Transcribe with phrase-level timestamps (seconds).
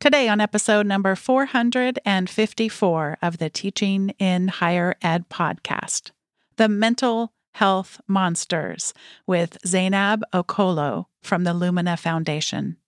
[0.00, 6.12] Today, on episode number 454 of the Teaching in Higher Ed podcast,
[6.56, 8.94] the mental health monsters
[9.26, 12.78] with Zainab Okolo from the Lumina Foundation.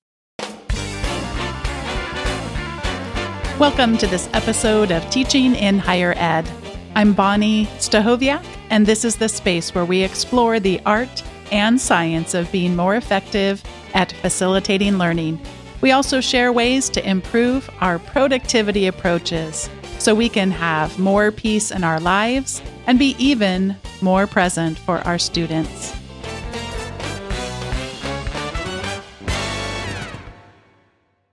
[3.59, 6.51] Welcome to this episode of Teaching in Higher Ed.
[6.95, 12.33] I'm Bonnie Stachowiak, and this is the space where we explore the art and science
[12.33, 15.39] of being more effective at facilitating learning
[15.83, 21.71] we also share ways to improve our productivity approaches so we can have more peace
[21.71, 25.95] in our lives and be even more present for our students.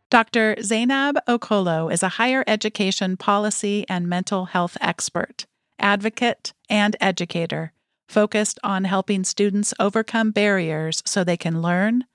[0.09, 0.55] Dr.
[0.61, 5.45] Zainab Okolo is a higher education policy and mental health expert,
[5.77, 7.73] advocate, and educator
[8.07, 12.05] focused on helping students overcome barriers so they can learn,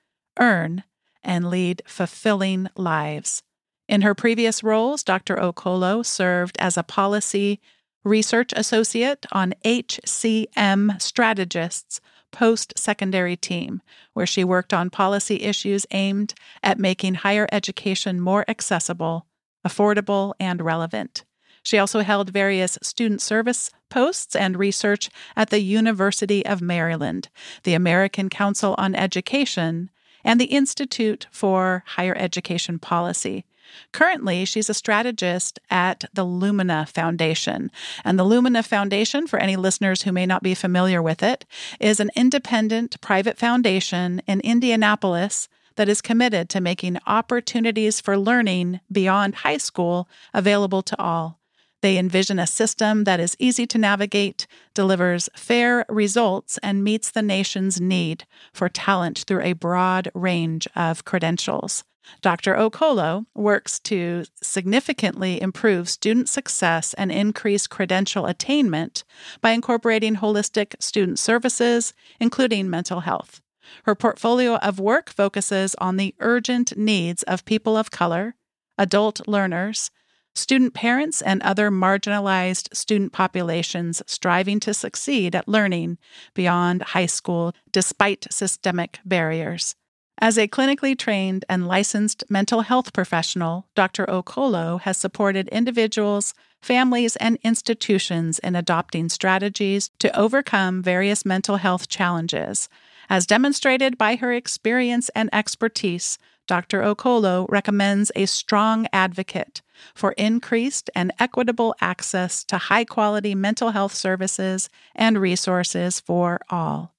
[0.40, 0.82] earn,
[1.24, 3.42] and lead fulfilling lives.
[3.88, 5.36] In her previous roles, Dr.
[5.36, 7.60] Okolo served as a policy
[8.04, 12.00] research associate on HCM Strategists
[12.32, 13.80] post secondary team,
[14.12, 19.26] where she worked on policy issues aimed at making higher education more accessible,
[19.66, 21.24] affordable, and relevant.
[21.62, 27.30] She also held various student service posts and research at the University of Maryland,
[27.62, 29.90] the American Council on Education,
[30.24, 33.44] and the Institute for Higher Education Policy.
[33.92, 37.70] Currently, she's a strategist at the Lumina Foundation.
[38.04, 41.44] And the Lumina Foundation, for any listeners who may not be familiar with it,
[41.80, 48.80] is an independent private foundation in Indianapolis that is committed to making opportunities for learning
[48.92, 51.40] beyond high school available to all.
[51.84, 57.20] They envision a system that is easy to navigate, delivers fair results, and meets the
[57.20, 61.84] nation's need for talent through a broad range of credentials.
[62.22, 62.54] Dr.
[62.54, 69.04] Okolo works to significantly improve student success and increase credential attainment
[69.42, 73.42] by incorporating holistic student services, including mental health.
[73.82, 78.36] Her portfolio of work focuses on the urgent needs of people of color,
[78.78, 79.90] adult learners,
[80.34, 85.98] student parents, and other marginalized student populations striving to succeed at learning
[86.34, 89.76] beyond high school despite systemic barriers.
[90.18, 94.06] As a clinically trained and licensed mental health professional, Dr.
[94.06, 101.88] Okolo has supported individuals, families, and institutions in adopting strategies to overcome various mental health
[101.88, 102.68] challenges.
[103.10, 106.16] As demonstrated by her experience and expertise,
[106.46, 106.82] Dr.
[106.82, 109.62] Okolo recommends a strong advocate
[109.94, 116.94] for increased and equitable access to high quality mental health services and resources for all.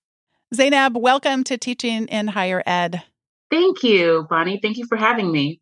[0.54, 3.04] Zainab, welcome to Teaching in Higher Ed.
[3.52, 4.60] Thank you, Bonnie.
[4.62, 5.60] Thank you for having me.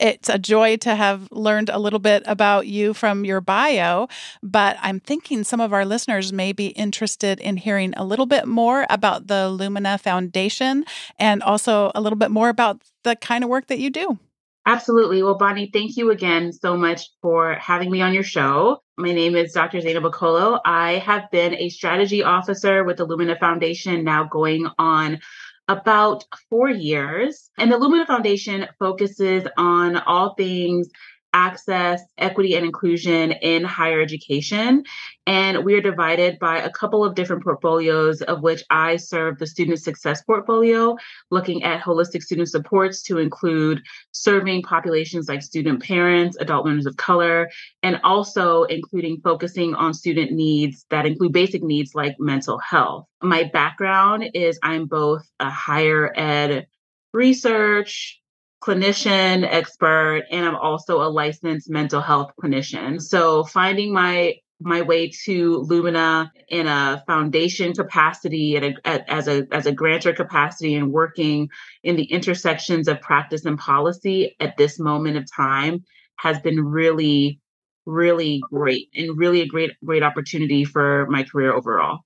[0.00, 4.08] It's a joy to have learned a little bit about you from your bio,
[4.42, 8.46] but I'm thinking some of our listeners may be interested in hearing a little bit
[8.46, 10.84] more about the Lumina Foundation
[11.18, 14.18] and also a little bit more about the kind of work that you do.
[14.66, 15.22] Absolutely.
[15.22, 18.78] Well, Bonnie, thank you again so much for having me on your show.
[18.96, 19.80] My name is Dr.
[19.80, 20.58] Zainab Okolo.
[20.64, 25.20] I have been a strategy officer with the Lumina Foundation now going on
[25.68, 27.50] about four years.
[27.58, 30.88] And the Lumina Foundation focuses on all things
[31.34, 34.84] access, equity, and inclusion in higher education.
[35.26, 39.46] And we are divided by a couple of different portfolios, of which I serve the
[39.46, 40.96] student success portfolio,
[41.30, 46.96] looking at holistic student supports to include serving populations like student parents, adult learners of
[46.96, 47.50] color,
[47.82, 53.06] and also including focusing on student needs that include basic needs like mental health.
[53.22, 56.66] My background is I'm both a higher ed
[57.12, 58.20] research,
[58.64, 63.00] clinician expert and I'm also a licensed mental health clinician.
[63.00, 69.66] So finding my my way to Lumina in a foundation capacity and as a as
[69.66, 71.50] a grantor capacity and working
[71.82, 75.84] in the intersections of practice and policy at this moment of time
[76.16, 77.40] has been really
[77.84, 82.00] really great and really a great great opportunity for my career overall.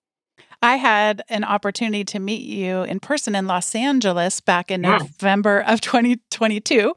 [0.60, 4.98] I had an opportunity to meet you in person in Los Angeles back in yeah.
[4.98, 6.94] November of 2022.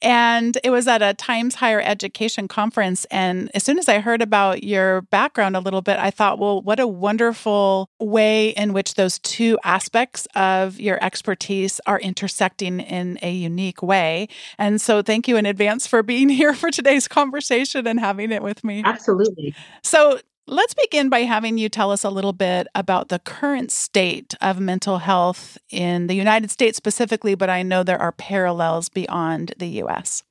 [0.00, 3.04] And it was at a Times Higher Education conference.
[3.06, 6.62] And as soon as I heard about your background a little bit, I thought, well,
[6.62, 13.18] what a wonderful way in which those two aspects of your expertise are intersecting in
[13.20, 14.28] a unique way.
[14.56, 18.42] And so thank you in advance for being here for today's conversation and having it
[18.42, 18.82] with me.
[18.84, 19.54] Absolutely.
[19.82, 20.18] So
[20.52, 24.60] Let's begin by having you tell us a little bit about the current state of
[24.60, 29.68] mental health in the United States specifically, but I know there are parallels beyond the
[29.82, 30.22] US.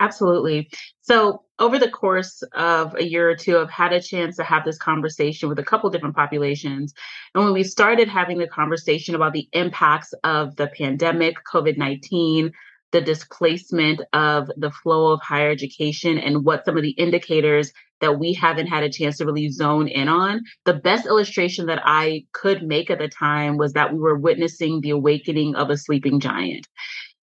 [0.00, 0.68] Absolutely.
[1.02, 4.64] So, over the course of a year or two, I've had a chance to have
[4.64, 6.92] this conversation with a couple different populations.
[7.36, 12.50] And when we started having the conversation about the impacts of the pandemic, COVID 19,
[12.92, 18.18] the displacement of the flow of higher education, and what some of the indicators that
[18.18, 22.24] we haven't had a chance to really zone in on, the best illustration that I
[22.32, 26.20] could make at the time was that we were witnessing the awakening of a sleeping
[26.20, 26.66] giant.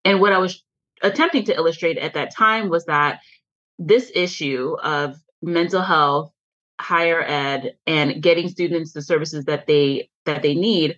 [0.04, 0.62] And what I was
[1.02, 3.20] attempting to illustrate at that time was that
[3.78, 6.30] this issue of mental health
[6.80, 10.96] higher ed and getting students the services that they that they need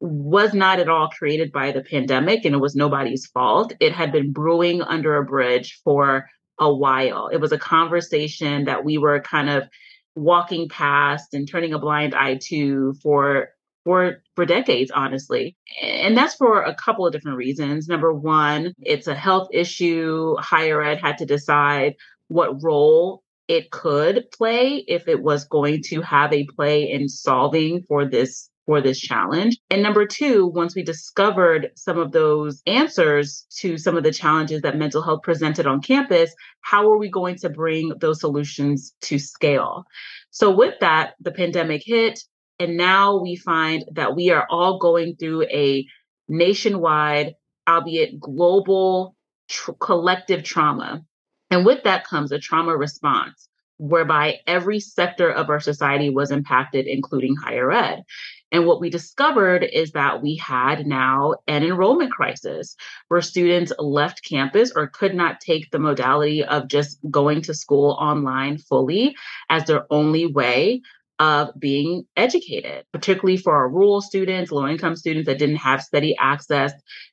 [0.00, 3.74] was not at all created by the pandemic and it was nobody's fault.
[3.80, 7.28] It had been brewing under a bridge for a while.
[7.28, 9.68] It was a conversation that we were kind of
[10.14, 13.48] walking past and turning a blind eye to for
[13.84, 15.56] for for decades honestly.
[15.82, 17.88] And that's for a couple of different reasons.
[17.88, 20.34] Number one it's a health issue.
[20.38, 21.94] Higher ed had to decide
[22.28, 27.82] what role it could play if it was going to have a play in solving
[27.82, 29.58] for this for this challenge.
[29.70, 34.62] And number two, once we discovered some of those answers to some of the challenges
[34.62, 39.18] that mental health presented on campus, how are we going to bring those solutions to
[39.18, 39.84] scale?
[40.30, 42.20] So with that, the pandemic hit,
[42.58, 45.86] and now we find that we are all going through a
[46.28, 47.34] nationwide,
[47.68, 49.16] albeit global,
[49.48, 51.02] tr- collective trauma.
[51.50, 53.48] And with that comes a trauma response,
[53.78, 58.04] whereby every sector of our society was impacted, including higher ed.
[58.52, 62.76] And what we discovered is that we had now an enrollment crisis
[63.08, 67.96] where students left campus or could not take the modality of just going to school
[68.00, 69.16] online fully
[69.48, 70.82] as their only way
[71.20, 76.16] of being educated, particularly for our rural students, low income students that didn't have steady
[76.18, 76.72] access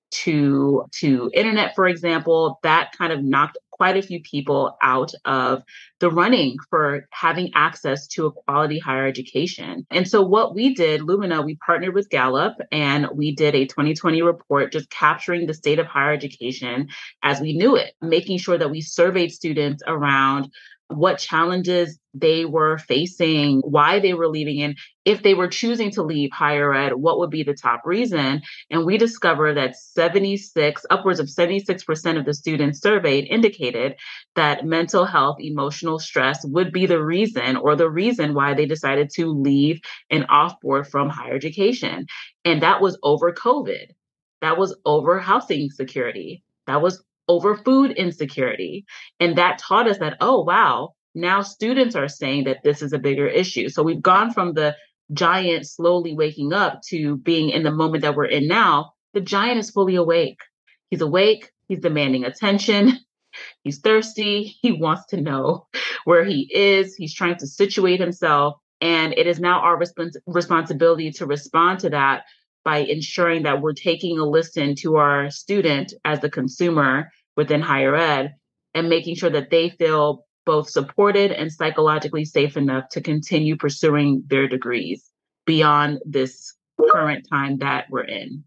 [0.09, 2.59] to to internet for example.
[2.63, 5.63] That kind of knocked quite a few people out of
[5.99, 9.85] the running for having access to a quality higher education.
[9.91, 14.21] And so, what we did, Lumina, we partnered with Gallup and we did a 2020
[14.21, 16.89] report just capturing the state of higher education
[17.23, 20.51] as we knew it, making sure that we surveyed students around
[20.89, 26.03] what challenges they were facing, why they were leaving, and if they were choosing to
[26.03, 28.41] leave higher ed, what would be the top reason?
[28.69, 33.95] And we discovered that 76, upwards of 76% of the students surveyed indicated
[34.35, 39.09] that mental health, emotional stress would be the reason or the reason why they decided
[39.15, 39.79] to leave
[40.09, 42.07] and offboard from higher education.
[42.43, 43.87] And that was over COVID.
[44.41, 46.43] That was over housing security.
[46.65, 48.85] That was over food insecurity.
[49.19, 52.99] And that taught us that, oh, wow, now students are saying that this is a
[52.99, 53.69] bigger issue.
[53.69, 54.75] So we've gone from the
[55.13, 58.93] giant slowly waking up to being in the moment that we're in now.
[59.13, 60.39] The giant is fully awake.
[60.89, 62.93] He's awake, he's demanding attention.
[63.63, 64.55] He's thirsty.
[64.63, 65.67] He wants to know
[66.05, 66.95] where he is.
[66.95, 68.55] He's trying to situate himself.
[68.81, 72.23] And it is now our respons- responsibility to respond to that
[72.65, 77.95] by ensuring that we're taking a listen to our student as the consumer within higher
[77.95, 78.35] ed
[78.73, 84.23] and making sure that they feel both supported and psychologically safe enough to continue pursuing
[84.27, 85.09] their degrees
[85.45, 86.53] beyond this
[86.91, 88.43] current time that we're in.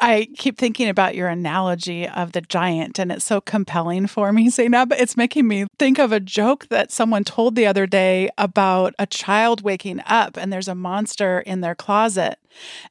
[0.00, 4.48] I keep thinking about your analogy of the giant, and it's so compelling for me,
[4.48, 4.92] Zainab.
[4.92, 9.06] It's making me think of a joke that someone told the other day about a
[9.06, 12.38] child waking up and there's a monster in their closet.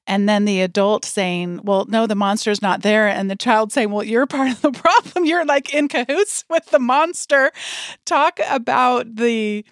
[0.05, 3.07] And then the adult saying, Well, no, the monster's not there.
[3.07, 5.25] And the child saying, Well, you're part of the problem.
[5.25, 7.51] You're like in cahoots with the monster.
[8.05, 9.65] Talk about the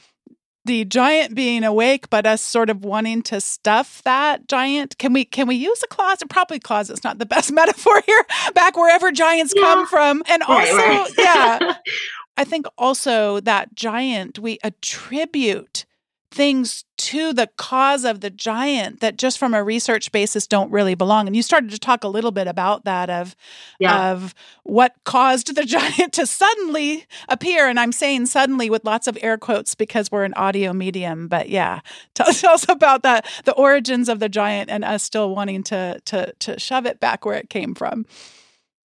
[0.65, 5.25] the giant being awake but us sort of wanting to stuff that giant can we
[5.25, 9.53] can we use a closet probably closet's not the best metaphor here back wherever giants
[9.55, 9.61] yeah.
[9.61, 11.11] come from and also right, right.
[11.17, 11.75] yeah
[12.37, 15.85] i think also that giant we attribute
[16.31, 20.95] things to the cause of the giant that just from a research basis don't really
[20.95, 21.27] belong.
[21.27, 23.35] And you started to talk a little bit about that of
[23.79, 24.11] yeah.
[24.11, 24.33] of
[24.63, 27.67] what caused the giant to suddenly appear.
[27.67, 31.49] And i'm saying suddenly with lots of air quotes because we're an audio medium but
[31.49, 31.81] yeah
[32.13, 35.99] tell, tell us about that the origins of the giant and us still wanting to
[36.05, 38.05] to to shove it back where it came from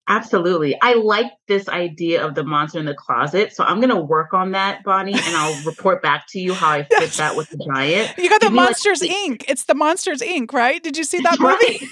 [0.07, 0.79] Absolutely.
[0.81, 3.55] I like this idea of the monster in the closet.
[3.55, 6.69] So I'm going to work on that, Bonnie, and I'll report back to you how
[6.69, 8.15] I fit that with the giant.
[8.17, 9.45] You got the Monsters like- Inc.
[9.47, 10.81] It's the Monsters Inc., right?
[10.83, 11.87] Did you see that movie?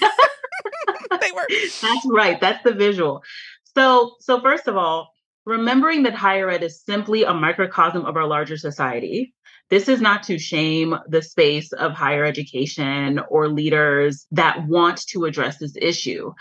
[1.20, 1.46] they were.
[1.82, 2.40] That's right.
[2.40, 3.22] That's the visual.
[3.76, 5.10] So, so first of all,
[5.44, 9.34] remembering that higher ed is simply a microcosm of our larger society.
[9.70, 15.24] This is not to shame the space of higher education or leaders that want to
[15.24, 16.32] address this issue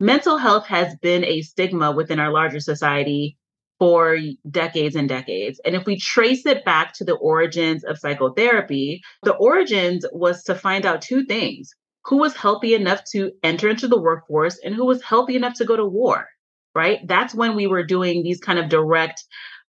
[0.00, 3.36] mental health has been a stigma within our larger society
[3.78, 5.60] for decades and decades.
[5.64, 10.54] And if we trace it back to the origins of psychotherapy, the origins was to
[10.54, 11.70] find out two things
[12.04, 15.64] who was healthy enough to enter into the workforce and who was healthy enough to
[15.64, 16.26] go to war,
[16.74, 17.00] right?
[17.06, 19.24] That's when we were doing these kind of direct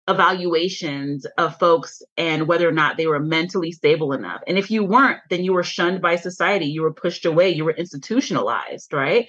[0.07, 4.43] evaluations of folks and whether or not they were mentally stable enough.
[4.47, 7.64] And if you weren't, then you were shunned by society, you were pushed away, you
[7.64, 9.28] were institutionalized, right?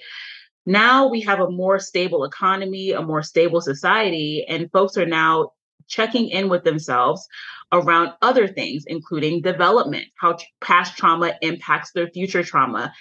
[0.66, 5.52] Now we have a more stable economy, a more stable society, and folks are now
[5.86, 7.26] checking in with themselves
[7.72, 12.92] around other things, including development, how past trauma impacts their future trauma,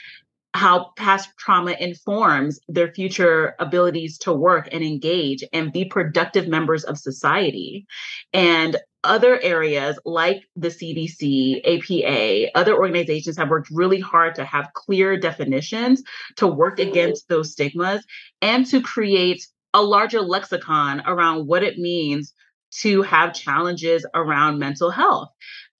[0.54, 6.84] how past trauma informs their future abilities to work and engage and be productive members
[6.84, 7.86] of society.
[8.32, 14.74] And other areas like the CDC, APA, other organizations have worked really hard to have
[14.74, 16.04] clear definitions
[16.38, 18.06] to work against those stigmas
[18.42, 22.34] and to create a larger lexicon around what it means
[22.72, 25.30] to have challenges around mental health.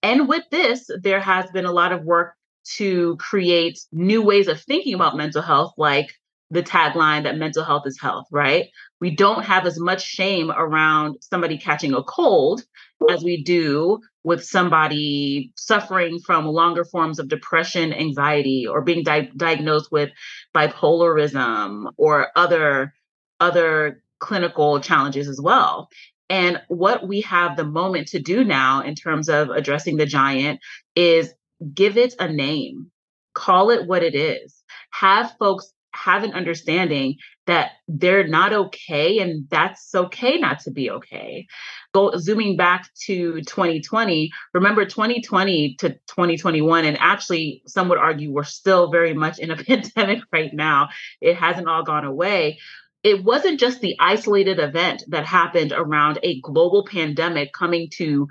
[0.02, 2.34] And with this, there has been a lot of work
[2.76, 6.12] to create new ways of thinking about mental health, like
[6.50, 8.66] the tagline that mental health is health, right?
[9.00, 12.62] We don't have as much shame around somebody catching a cold
[13.10, 19.30] as we do with somebody suffering from longer forms of depression, anxiety, or being di-
[19.36, 20.10] diagnosed with
[20.54, 22.94] bipolarism or other
[23.40, 25.88] other clinical challenges as well.
[26.28, 30.60] And what we have the moment to do now in terms of addressing the giant
[30.96, 31.32] is
[31.74, 32.90] give it a name,
[33.34, 39.48] call it what it is, have folks have an understanding that they're not okay and
[39.50, 41.46] that's okay not to be okay.
[41.92, 48.44] Go zooming back to 2020, remember 2020 to 2021 and actually some would argue we're
[48.44, 50.88] still very much in a pandemic right now.
[51.20, 52.58] It hasn't all gone away
[53.06, 58.26] it wasn't just the isolated event that happened around a global pandemic coming to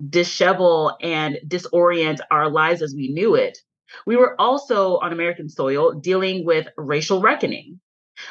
[0.00, 3.58] dishevel and disorient our lives as we knew it.
[4.06, 7.80] We were also on American soil dealing with racial reckoning.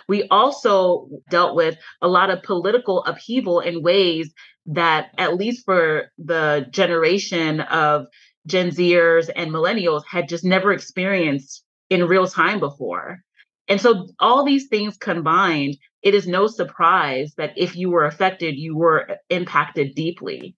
[0.08, 4.32] We also dealt with a lot of political upheaval in ways
[4.68, 8.06] that, at least for the generation of
[8.46, 13.20] Gen Zers and millennials, had just never experienced in real time before.
[13.68, 18.56] And so, all these things combined, it is no surprise that if you were affected,
[18.58, 20.56] you were impacted deeply.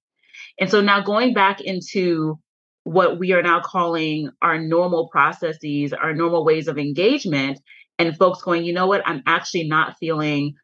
[0.59, 2.39] And so, now going back into
[2.83, 7.59] what we are now calling our normal processes, our normal ways of engagement,
[7.99, 10.55] and folks going, you know what, I'm actually not feeling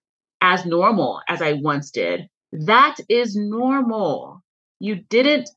[0.41, 2.27] as normal as I once did.
[2.51, 4.41] That is normal.
[4.79, 5.49] You didn't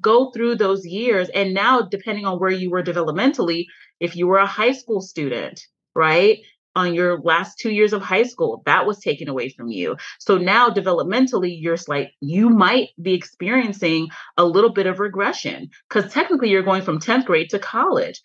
[0.00, 1.28] go through those years.
[1.30, 3.66] And now, depending on where you were developmentally,
[4.00, 5.60] if you were a high school student,
[5.94, 6.38] right?
[6.74, 9.96] On your last two years of high school, that was taken away from you.
[10.18, 16.12] So now, developmentally, you're like, you might be experiencing a little bit of regression because
[16.12, 18.22] technically you're going from 10th grade to college.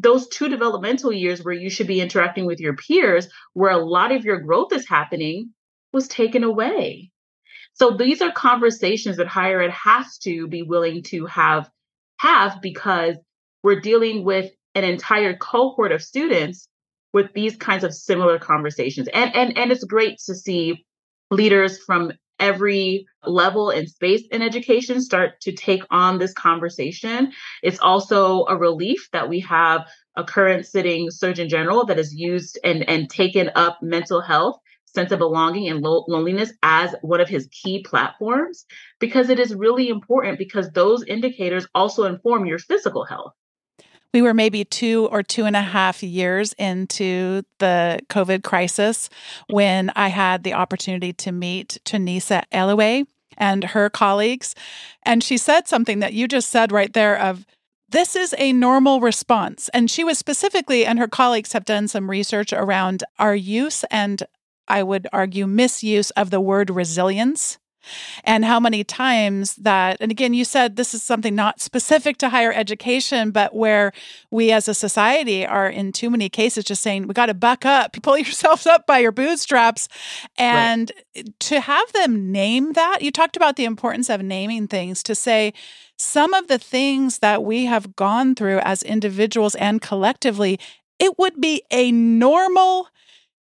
[0.00, 4.10] Those two developmental years where you should be interacting with your peers, where a lot
[4.10, 5.50] of your growth is happening,
[5.92, 7.12] was taken away.
[7.74, 11.68] So these are conversations that higher ed has to be willing to have
[12.18, 13.16] have because
[13.62, 16.68] we're dealing with an entire cohort of students
[17.14, 19.08] with these kinds of similar conversations.
[19.14, 20.84] And and and it's great to see
[21.30, 27.32] leaders from every level and space in education start to take on this conversation.
[27.62, 32.58] It's also a relief that we have a current sitting surgeon general that has used
[32.64, 37.28] and and taken up mental health sense of belonging and lo- loneliness as one of
[37.28, 38.64] his key platforms
[39.00, 43.32] because it is really important because those indicators also inform your physical health
[44.14, 49.10] we were maybe two or two and a half years into the COVID crisis
[49.50, 53.06] when I had the opportunity to meet Tunisa Eliwe
[53.36, 54.54] and her colleagues.
[55.02, 57.44] And she said something that you just said right there of,
[57.88, 59.68] this is a normal response.
[59.74, 64.22] And she was specifically, and her colleagues have done some research around our use and
[64.66, 67.58] I would argue misuse of the word resilience
[68.24, 72.28] and how many times that and again you said this is something not specific to
[72.28, 73.92] higher education but where
[74.30, 77.64] we as a society are in too many cases just saying we got to buck
[77.64, 77.96] up.
[78.02, 79.88] Pull yourselves up by your bootstraps.
[80.36, 81.40] And right.
[81.40, 85.52] to have them name that you talked about the importance of naming things to say
[85.96, 90.58] some of the things that we have gone through as individuals and collectively
[90.98, 92.88] it would be a normal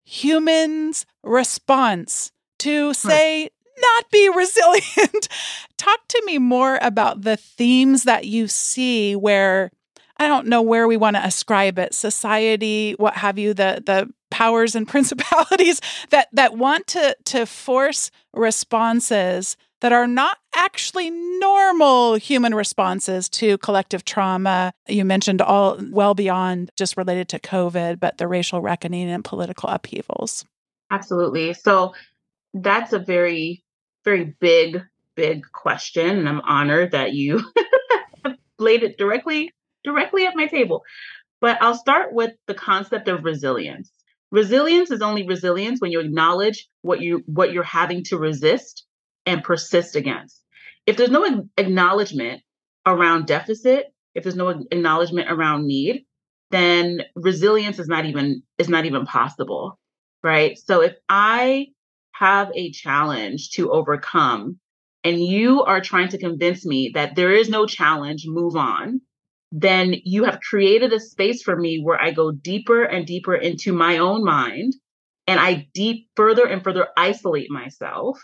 [0.04, 3.50] human's response to say
[3.82, 5.28] not be resilient.
[5.78, 9.72] Talk to me more about the themes that you see where
[10.18, 14.12] I don't know where we want to ascribe it, society, what have you, the the
[14.30, 22.16] powers and principalities that that want to to force responses that are not actually normal
[22.16, 24.74] human responses to collective trauma.
[24.88, 29.68] You mentioned all well beyond just related to COVID, but the racial reckoning and political
[29.68, 30.46] upheavals.
[30.90, 31.54] Absolutely.
[31.54, 31.94] So
[32.54, 33.63] that's a very,
[34.04, 34.82] very big,
[35.16, 36.18] big question.
[36.20, 37.42] And I'm honored that you
[38.60, 39.52] laid it directly,
[39.84, 40.84] directly at my table.
[41.42, 43.92] But I'll start with the concept of resilience.
[44.32, 48.86] Resilience is only resilience when you acknowledge what you what you're having to resist
[49.26, 50.42] and persist against.
[50.86, 52.42] If there's no acknowledgement
[52.86, 56.06] around deficit, if there's no acknowledgement around need,
[56.50, 59.80] then resilience is not even is not even possible,
[60.24, 60.58] right?
[60.58, 61.68] So if I
[62.14, 64.60] have a challenge to overcome
[65.04, 69.02] and you are trying to convince me that there is no challenge, move on,
[69.52, 73.74] then you have created a space for me where I go deeper and deeper into
[73.74, 74.74] my own mind
[75.28, 78.20] and I deep further and further isolate myself.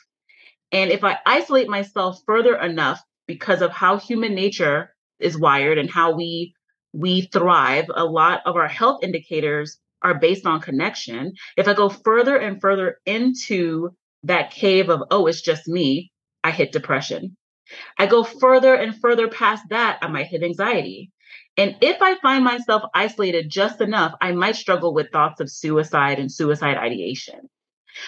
[0.72, 5.90] And if I isolate myself further enough because of how human nature is wired and
[5.90, 6.54] how we
[6.92, 11.34] we thrive, a lot of our health indicators are based on connection.
[11.58, 13.92] If I go further and further into
[14.24, 16.12] that cave of, oh, it's just me,
[16.44, 17.36] I hit depression.
[17.98, 21.12] I go further and further past that, I might hit anxiety.
[21.58, 26.20] And if I find myself isolated just enough, I might struggle with thoughts of suicide
[26.20, 27.50] and suicide ideation.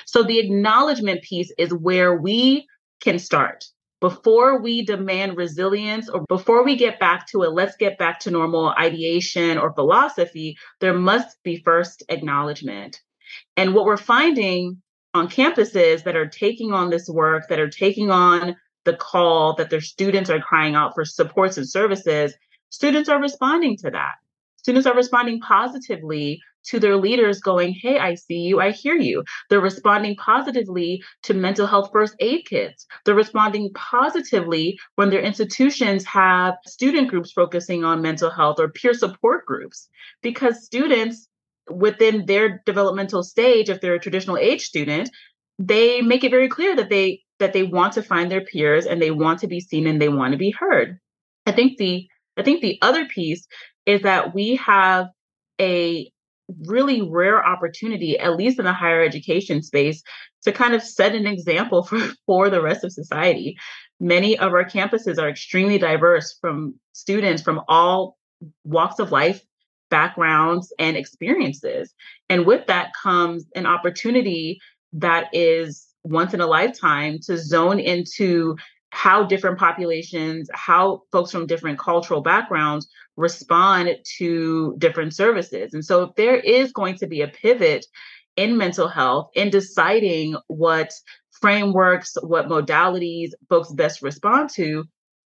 [0.06, 2.68] So the acknowledgement piece is where we
[3.02, 3.66] can start.
[4.02, 8.32] Before we demand resilience or before we get back to a let's get back to
[8.32, 13.00] normal ideation or philosophy, there must be first acknowledgement.
[13.56, 14.82] And what we're finding
[15.14, 18.56] on campuses that are taking on this work, that are taking on
[18.86, 22.34] the call that their students are crying out for supports and services,
[22.70, 24.16] students are responding to that.
[24.58, 29.24] Students are responding positively to their leaders, going, Hey, I see you, I hear you.
[29.50, 32.86] They're responding positively to mental health first aid kits.
[33.06, 38.94] They're responding positively when their institutions have student groups focusing on mental health or peer
[38.94, 39.90] support groups,
[40.22, 41.28] because students
[41.70, 45.10] within their developmental stage, if they're a traditional age student,
[45.60, 49.02] they make it very clear that they that they want to find their peers and
[49.02, 51.00] they want to be seen and they want to be heard.
[51.46, 53.48] I think the I think the other piece
[53.86, 55.08] is that we have
[55.60, 56.12] a
[56.66, 60.02] really rare opportunity, at least in the higher education space,
[60.44, 63.58] to kind of set an example for, for the rest of society.
[64.00, 68.18] Many of our campuses are extremely diverse from students from all
[68.64, 69.42] walks of life,
[69.90, 71.94] backgrounds, and experiences.
[72.30, 74.60] And with that comes an opportunity
[74.94, 78.56] that is once in a lifetime to zone into
[78.92, 85.74] how different populations, how folks from different cultural backgrounds respond to different services.
[85.74, 87.86] And so, if there is going to be a pivot
[88.36, 90.92] in mental health in deciding what
[91.32, 94.86] frameworks, what modalities folks best respond to,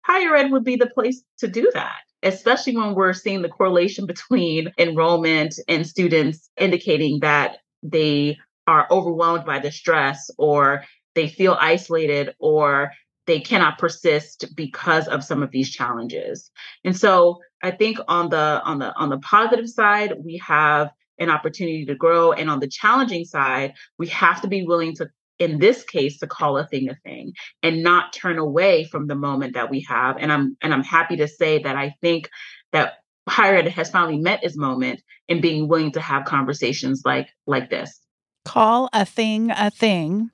[0.04, 1.98] higher ed would be the place to do that.
[2.22, 9.44] Especially when we're seeing the correlation between enrollment and students indicating that they are overwhelmed
[9.44, 12.92] by the stress or they feel isolated or
[13.30, 16.50] they cannot persist because of some of these challenges.
[16.84, 20.90] And so I think on the on the on the positive side, we have
[21.20, 22.32] an opportunity to grow.
[22.32, 26.26] And on the challenging side, we have to be willing to, in this case, to
[26.26, 30.16] call a thing a thing and not turn away from the moment that we have.
[30.18, 32.28] And I'm and I'm happy to say that I think
[32.72, 32.94] that
[33.28, 37.70] higher ed has finally met its moment in being willing to have conversations like like
[37.70, 38.00] this.
[38.44, 40.32] Call a thing a thing.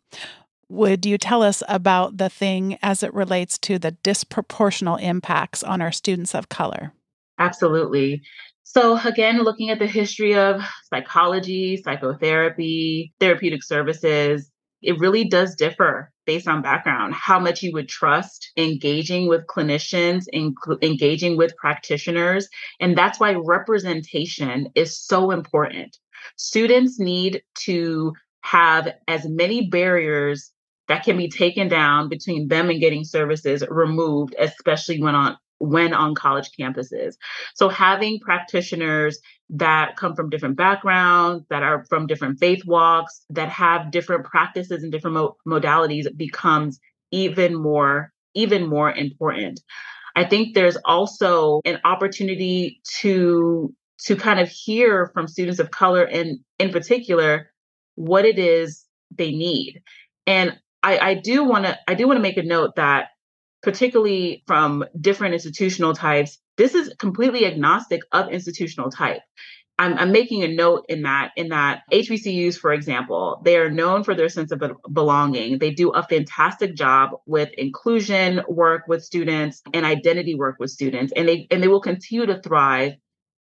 [0.69, 5.81] Would you tell us about the thing as it relates to the disproportional impacts on
[5.81, 6.93] our students of color?
[7.39, 8.23] Absolutely.
[8.65, 10.61] So, again, looking at the history of
[10.93, 14.51] psychology, psychotherapy, therapeutic services,
[14.83, 20.25] it really does differ based on background, how much you would trust engaging with clinicians,
[20.83, 22.49] engaging with practitioners.
[22.81, 25.97] And that's why representation is so important.
[26.37, 30.53] Students need to have as many barriers
[30.89, 35.95] that can be taken down between them and getting services removed, especially when on when
[35.95, 37.15] on college campuses.
[37.55, 39.19] So having practitioners
[39.51, 44.83] that come from different backgrounds, that are from different faith walks, that have different practices
[44.83, 46.79] and different mo- modalities becomes
[47.11, 49.61] even more even more important.
[50.15, 56.05] I think there's also an opportunity to to kind of hear from students of color
[56.05, 57.51] and in particular
[57.95, 59.83] what it is they need.
[60.27, 63.09] And I, I do want to I do want to make a note that
[63.63, 69.23] particularly from different institutional types, this is completely agnostic of institutional type.
[69.79, 74.05] I'm, I'm, making a note in that in that HBCUs, for example, they are known
[74.05, 75.59] for their sense of belonging.
[75.59, 81.13] They do a fantastic job with inclusion work with students and identity work with students,
[81.15, 82.93] and they and they will continue to thrive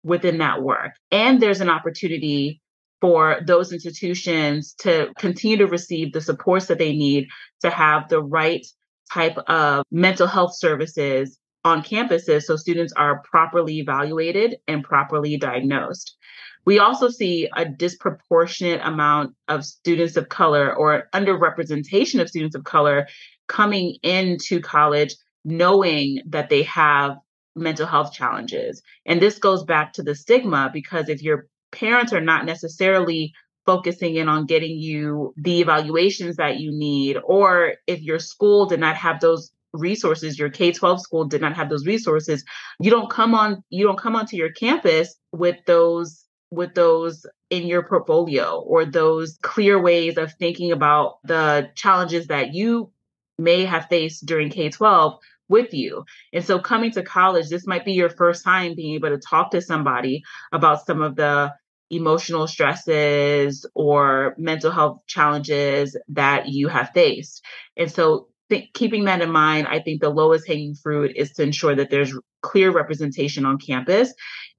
[0.03, 0.91] within that work.
[1.12, 2.62] And there's an opportunity
[3.06, 7.28] for those institutions to continue to receive the supports that they need
[7.62, 8.65] to have the right
[9.13, 16.18] type of mental health services on campuses so students are properly evaluated and properly diagnosed.
[16.65, 22.63] We also see a disproportionate amount of students of color or underrepresentation of students of
[22.63, 23.08] color
[23.48, 27.18] coming into college knowing that they have
[27.56, 28.82] mental health challenges.
[29.06, 33.34] And this goes back to the stigma because if your parents are not necessarily
[33.66, 38.80] focusing in on getting you the evaluations that you need, or if your school did
[38.80, 42.46] not have those resources your k-12 school did not have those resources
[42.80, 47.68] you don't come on you don't come onto your campus with those with those in
[47.68, 52.92] your portfolio or those clear ways of thinking about the challenges that you
[53.38, 56.06] may have faced during K 12 with you.
[56.34, 59.52] And so coming to college, this might be your first time being able to talk
[59.52, 61.54] to somebody about some of the
[61.89, 67.43] emotional stresses or mental health challenges that you have faced.
[67.78, 71.43] And so th- keeping that in mind, I think the lowest hanging fruit is to
[71.43, 74.13] ensure that there's clear representation on campus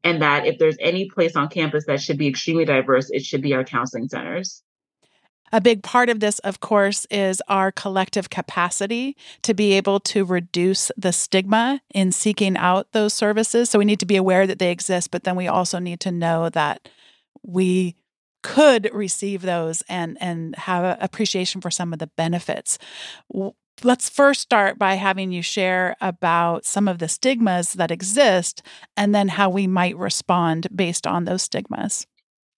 [0.05, 3.43] and that if there's any place on campus that should be extremely diverse, it should
[3.43, 4.63] be our counseling centers.
[5.53, 10.25] A big part of this, of course, is our collective capacity to be able to
[10.25, 13.71] reduce the stigma in seeking out those services.
[13.71, 16.11] So we need to be aware that they exist, but then we also need to
[16.11, 16.89] know that
[17.47, 17.97] we
[18.43, 22.79] could receive those and and have appreciation for some of the benefits
[23.85, 28.63] let's first start by having you share about some of the stigmas that exist
[28.97, 32.07] and then how we might respond based on those stigmas.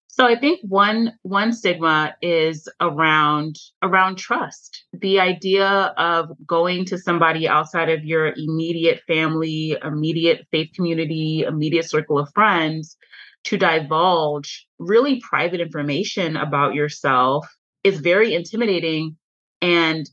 [0.07, 4.85] So I think one one stigma is around around trust.
[4.93, 11.89] The idea of going to somebody outside of your immediate family, immediate faith community, immediate
[11.89, 12.97] circle of friends
[13.49, 17.47] to divulge really private information about yourself
[17.83, 19.17] is very intimidating
[19.63, 20.09] and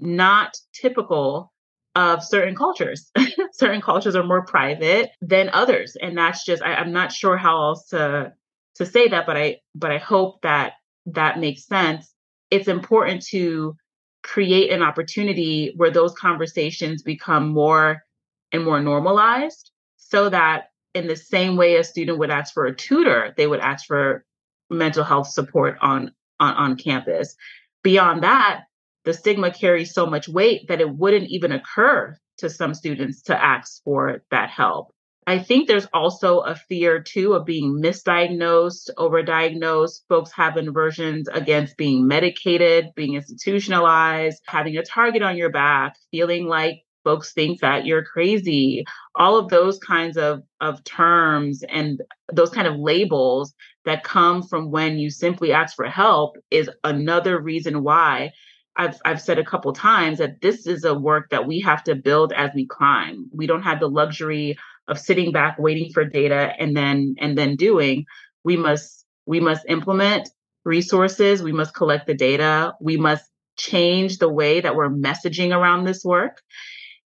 [0.00, 1.52] not typical
[1.94, 3.12] of certain cultures.
[3.52, 7.62] certain cultures are more private than others, and that's just I, I'm not sure how
[7.62, 8.32] else to
[8.74, 10.72] to say that, but I but I hope that
[11.06, 12.12] that makes sense.
[12.50, 13.76] It's important to
[14.24, 18.02] create an opportunity where those conversations become more
[18.50, 22.74] and more normalized so that in the same way a student would ask for a
[22.74, 24.24] tutor they would ask for
[24.70, 27.36] mental health support on on, on campus
[27.82, 28.64] beyond that
[29.04, 33.44] the stigma carries so much weight that it wouldn't even occur to some students to
[33.44, 34.90] ask for that help.
[35.26, 41.78] I think there's also a fear too of being misdiagnosed, overdiagnosed, folks have aversions against
[41.78, 47.86] being medicated, being institutionalized, having a target on your back, feeling like folks think that
[47.86, 48.84] you're crazy.
[49.14, 52.00] All of those kinds of, of terms and
[52.32, 57.38] those kind of labels that come from when you simply ask for help is another
[57.40, 58.32] reason why
[58.76, 61.94] I've I've said a couple times that this is a work that we have to
[61.94, 63.28] build as we climb.
[63.32, 64.56] We don't have the luxury
[64.88, 68.04] of sitting back waiting for data and then and then doing.
[68.42, 70.28] We must we must implement
[70.64, 73.24] resources, we must collect the data, we must
[73.56, 76.42] change the way that we're messaging around this work.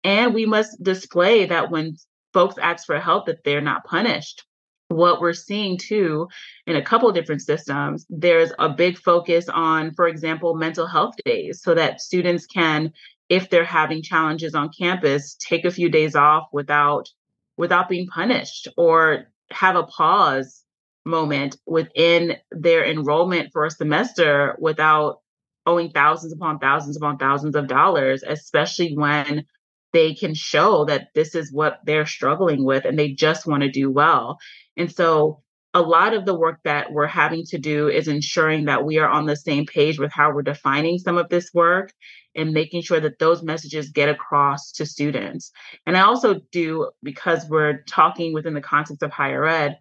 [0.03, 1.95] And we must display that when
[2.33, 4.43] folks ask for help that they're not punished.
[4.89, 6.27] What we're seeing too
[6.67, 11.15] in a couple of different systems there's a big focus on for example mental health
[11.25, 12.91] days so that students can
[13.27, 17.09] if they're having challenges on campus take a few days off without
[17.57, 20.63] without being punished or have a pause
[21.05, 25.21] moment within their enrollment for a semester without
[25.65, 29.43] owing thousands upon thousands upon thousands of dollars especially when
[29.93, 33.71] they can show that this is what they're struggling with and they just want to
[33.71, 34.37] do well.
[34.75, 35.43] And so
[35.75, 39.09] a lot of the work that we're having to do is ensuring that we are
[39.09, 41.91] on the same page with how we're defining some of this work
[42.35, 45.51] and making sure that those messages get across to students.
[45.85, 49.77] And I also do, because we're talking within the context of higher ed,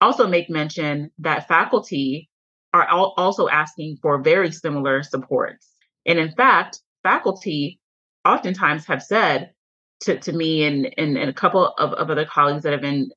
[0.00, 2.28] also make mention that faculty
[2.72, 5.72] are also asking for very similar supports.
[6.04, 7.80] And in fact, faculty
[8.24, 9.52] oftentimes have said
[10.00, 13.10] to, to me and, and, and a couple of, of other colleagues that have been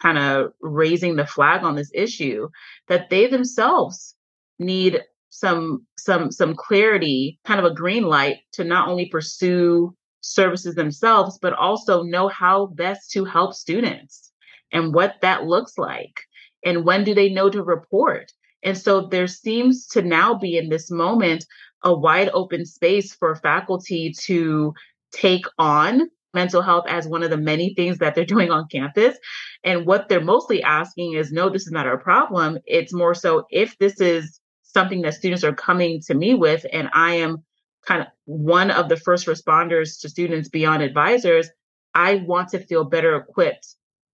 [0.00, 2.48] kind of raising the flag on this issue
[2.88, 4.14] that they themselves
[4.58, 10.76] need some some some clarity kind of a green light to not only pursue services
[10.76, 14.30] themselves but also know how best to help students
[14.72, 16.20] and what that looks like
[16.64, 18.32] and when do they know to report?
[18.62, 21.44] And so there seems to now be in this moment
[21.82, 24.72] a wide open space for faculty to
[25.12, 29.16] take on mental health as one of the many things that they're doing on campus.
[29.62, 32.58] And what they're mostly asking is no, this is not our problem.
[32.66, 36.88] It's more so if this is something that students are coming to me with, and
[36.92, 37.44] I am
[37.86, 41.48] kind of one of the first responders to students beyond advisors,
[41.94, 43.66] I want to feel better equipped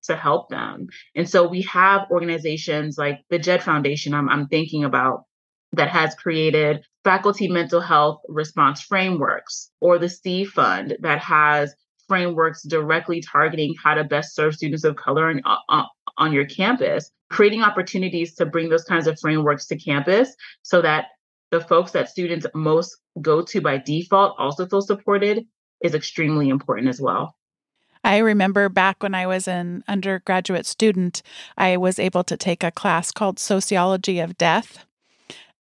[0.05, 0.89] to help them.
[1.15, 5.25] And so we have organizations like the JED Foundation, I'm, I'm thinking about,
[5.73, 11.75] that has created faculty mental health response frameworks, or the Steve Fund that has
[12.11, 15.85] frameworks directly targeting how to best serve students of color on, uh,
[16.18, 21.05] on your campus, creating opportunities to bring those kinds of frameworks to campus so that
[21.53, 25.46] the folks that students most go to by default also feel supported
[25.85, 27.37] is extremely important as well.
[28.03, 31.23] I remember back when I was an undergraduate student,
[31.57, 34.85] I was able to take a class called Sociology of Death.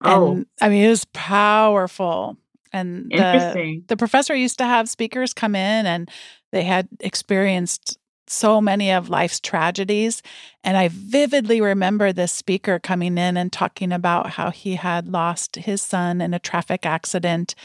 [0.02, 0.32] Oh.
[0.32, 2.38] And I mean, it was powerful.
[2.74, 6.10] And the, the professor used to have speakers come in and
[6.52, 7.98] they had experienced
[8.30, 10.22] so many of life's tragedies.
[10.64, 15.56] And I vividly remember this speaker coming in and talking about how he had lost
[15.56, 17.56] his son in a traffic accident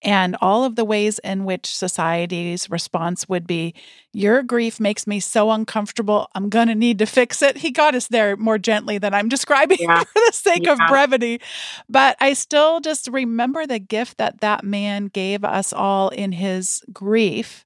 [0.00, 3.74] and all of the ways in which society's response would be
[4.12, 6.28] Your grief makes me so uncomfortable.
[6.34, 7.56] I'm going to need to fix it.
[7.56, 10.04] He got us there more gently than I'm describing yeah.
[10.04, 10.74] for the sake yeah.
[10.74, 11.40] of brevity.
[11.88, 16.82] But I still just remember the gift that that man gave us all in his
[16.92, 17.64] grief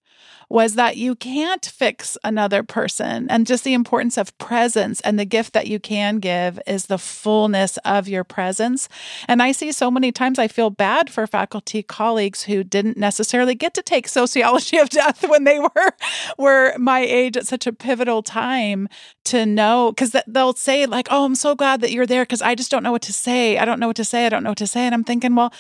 [0.49, 3.27] was that you can't fix another person.
[3.29, 6.99] And just the importance of presence and the gift that you can give is the
[6.99, 8.89] fullness of your presence.
[9.29, 13.55] And I see so many times I feel bad for faculty colleagues who didn't necessarily
[13.55, 15.93] get to take sociology of death when they were
[16.39, 18.89] were my age at such a pivotal time
[19.25, 22.55] to know because they'll say like, "Oh, I'm so glad that you're there because I
[22.55, 23.59] just don't know what to say.
[23.59, 24.27] I don't know what to say.
[24.27, 25.53] I don't know what to say." And I'm thinking, well,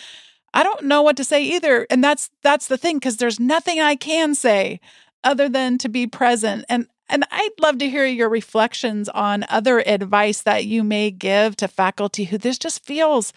[0.54, 1.87] I don't know what to say either.
[1.90, 4.80] And that's that's the thing because there's nothing I can say
[5.22, 6.64] other than to be present.
[6.68, 11.56] And and I'd love to hear your reflections on other advice that you may give
[11.56, 13.32] to faculty who this just feels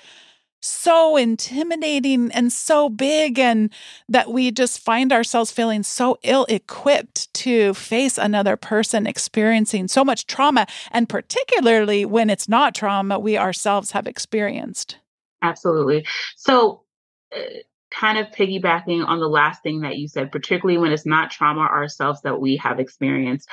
[0.61, 3.71] so intimidating and so big, and
[4.09, 10.03] that we just find ourselves feeling so ill equipped to face another person experiencing so
[10.03, 14.97] much trauma, and particularly when it's not trauma we ourselves have experienced.
[15.41, 16.05] Absolutely.
[16.35, 16.83] So,
[17.91, 21.61] kind of piggybacking on the last thing that you said, particularly when it's not trauma
[21.61, 23.49] ourselves that we have experienced.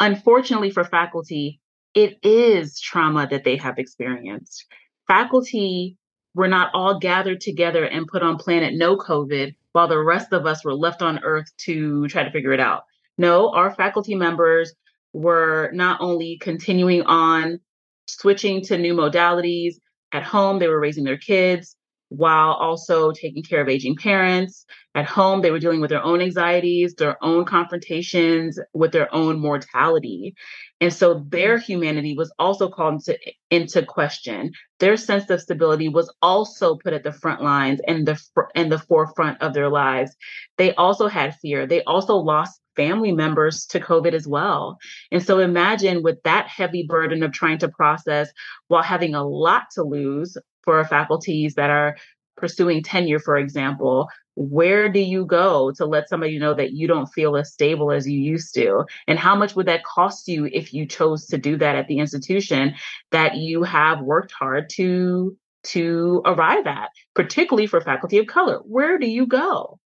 [0.00, 1.60] Unfortunately for faculty,
[1.94, 4.66] it is trauma that they have experienced.
[5.06, 5.96] Faculty
[6.34, 10.46] were not all gathered together and put on planet no COVID while the rest of
[10.46, 12.84] us were left on earth to try to figure it out.
[13.18, 14.72] No, our faculty members
[15.12, 17.60] were not only continuing on
[18.06, 19.74] switching to new modalities
[20.12, 21.76] at home, they were raising their kids,
[22.16, 24.66] while also taking care of aging parents.
[24.94, 29.40] At home, they were dealing with their own anxieties, their own confrontations with their own
[29.40, 30.34] mortality.
[30.82, 33.18] And so their humanity was also called into,
[33.50, 34.52] into question.
[34.80, 38.20] Their sense of stability was also put at the front lines and the
[38.54, 40.14] and the forefront of their lives.
[40.58, 41.66] They also had fear.
[41.66, 44.78] They also lost family members to COVID as well.
[45.10, 48.30] And so imagine with that heavy burden of trying to process
[48.68, 51.96] while having a lot to lose for faculties that are
[52.36, 57.06] pursuing tenure, for example, where do you go to let somebody know that you don't
[57.06, 58.84] feel as stable as you used to?
[59.06, 61.98] And how much would that cost you if you chose to do that at the
[61.98, 62.74] institution
[63.10, 68.58] that you have worked hard to to arrive at, particularly for faculty of color?
[68.64, 69.78] Where do you go?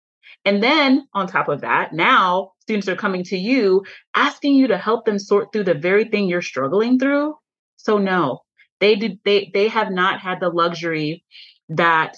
[0.44, 3.84] And then on top of that, now students are coming to you
[4.14, 7.34] asking you to help them sort through the very thing you're struggling through.
[7.76, 8.40] So no,
[8.80, 11.24] they did they they have not had the luxury
[11.68, 12.16] that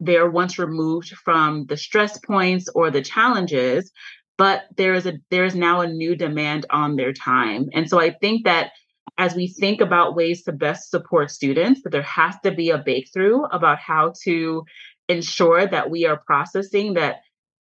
[0.00, 3.90] they're once removed from the stress points or the challenges,
[4.36, 7.68] but there is a there is now a new demand on their time.
[7.72, 8.72] And so I think that
[9.18, 12.78] as we think about ways to best support students, that there has to be a
[12.78, 14.64] breakthrough about how to
[15.08, 17.16] ensure that we are processing that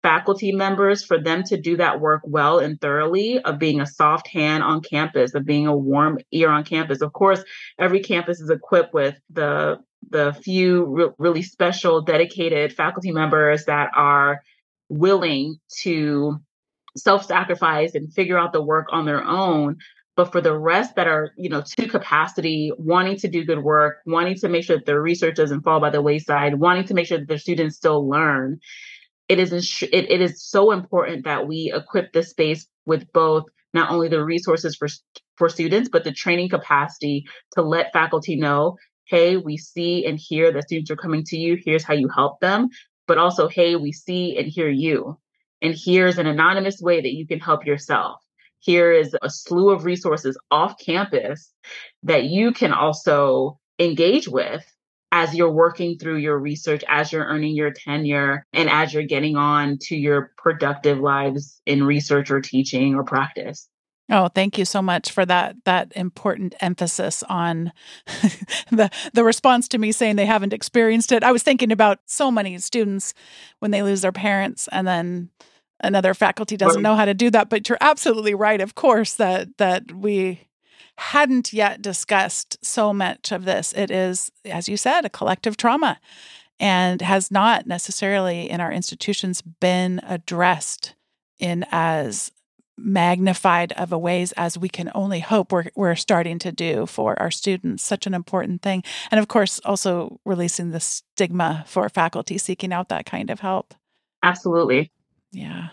[0.04, 4.28] faculty members for them to do that work well and thoroughly of being a soft
[4.28, 7.02] hand on campus of being a warm ear on campus.
[7.02, 7.44] Of course
[7.78, 13.92] every campus is equipped with the the few re- really special dedicated faculty members that
[13.96, 14.42] are
[14.90, 16.40] willing to
[16.98, 19.78] self-sacrifice and figure out the work on their own.
[20.18, 23.98] But for the rest that are you know to capacity wanting to do good work
[24.06, 27.08] wanting to make sure that their research doesn't fall by the wayside wanting to make
[27.08, 28.60] sure that their students still learn
[29.32, 33.90] it is it, it is so important that we equip the space with both not
[33.90, 34.90] only the resources for
[35.38, 40.52] for students, but the training capacity to let faculty know, hey, we see and hear
[40.52, 41.58] that students are coming to you.
[41.64, 42.70] Here's how you help them.
[43.08, 45.18] But also, hey, we see and hear you.
[45.62, 48.20] And here's an anonymous way that you can help yourself.
[48.60, 51.52] Here is a slew of resources off campus
[52.04, 54.64] that you can also engage with
[55.12, 59.36] as you're working through your research, as you're earning your tenure, and as you're getting
[59.36, 63.68] on to your productive lives in research or teaching or practice.
[64.10, 67.72] Oh, thank you so much for that that important emphasis on
[68.72, 71.24] the the response to me saying they haven't experienced it.
[71.24, 73.14] I was thinking about so many students
[73.60, 75.30] when they lose their parents and then
[75.80, 79.58] another faculty doesn't know how to do that, but you're absolutely right of course that
[79.58, 80.42] that we
[80.98, 83.74] hadn't yet discussed so much of this.
[83.74, 86.00] It is as you said a collective trauma
[86.60, 90.96] and has not necessarily in our institutions been addressed
[91.40, 92.32] in as
[92.78, 97.20] magnified of a ways as we can only hope we're, we're starting to do for
[97.20, 97.84] our students.
[97.84, 98.84] Such an important thing.
[99.12, 103.74] And of course also releasing the stigma for faculty seeking out that kind of help.
[104.24, 104.92] Absolutely.
[105.32, 105.70] Yeah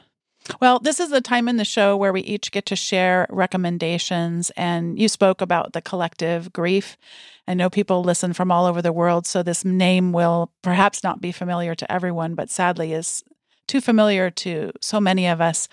[0.60, 4.50] well, this is the time in the show where we each get to share recommendations.
[4.50, 6.96] And you spoke about the collective grief.
[7.46, 11.20] I know people listen from all over the world, so this name will perhaps not
[11.20, 13.24] be familiar to everyone, but sadly is
[13.66, 15.68] too familiar to so many of us.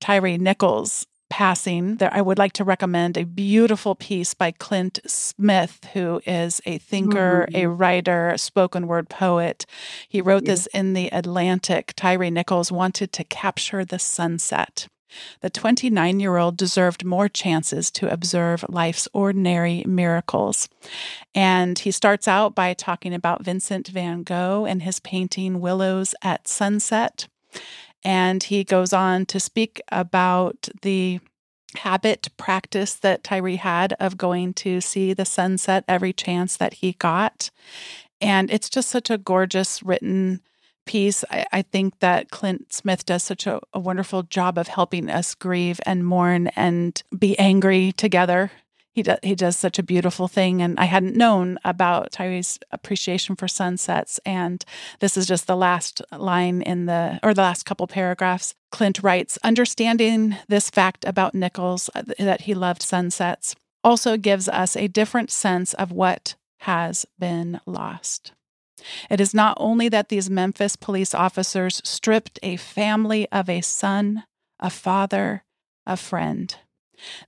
[0.00, 5.82] Tyre Nichols passing, there I would like to recommend a beautiful piece by Clint Smith,
[5.94, 7.56] who is a thinker, mm-hmm.
[7.56, 9.64] a writer, a spoken word poet.
[10.06, 10.52] He wrote yeah.
[10.52, 11.94] this in the Atlantic.
[11.96, 14.88] Tyre Nichols wanted to capture the sunset.
[15.40, 20.68] The 29 year old deserved more chances to observe life's ordinary miracles.
[21.34, 26.46] And he starts out by talking about Vincent van Gogh and his painting Willows at
[26.46, 27.26] Sunset.
[28.04, 31.20] And he goes on to speak about the
[31.76, 36.92] habit practice that Tyre had of going to see the sunset every chance that he
[36.92, 37.50] got.
[38.20, 40.40] And it's just such a gorgeous written
[40.84, 41.24] piece.
[41.30, 45.34] I, I think that Clint Smith does such a, a wonderful job of helping us
[45.34, 48.50] grieve and mourn and be angry together
[48.92, 53.36] he does he does such a beautiful thing and i hadn't known about Tyre's appreciation
[53.36, 54.64] for sunsets and
[55.00, 58.54] this is just the last line in the or the last couple paragraphs.
[58.70, 64.76] Clint writes understanding this fact about nichols uh, that he loved sunsets also gives us
[64.76, 68.32] a different sense of what has been lost.
[69.10, 74.24] It is not only that these memphis police officers stripped a family of a son
[74.58, 75.44] a father
[75.86, 76.56] a friend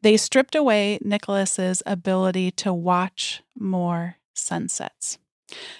[0.02, 5.18] they stripped away Nicholas's ability to watch more sunsets,